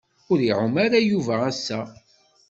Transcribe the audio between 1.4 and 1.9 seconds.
ass-a.